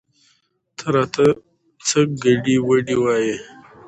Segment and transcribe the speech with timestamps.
[0.77, 1.25] ته راته
[1.87, 3.35] څه ګډې وګډې وايې؟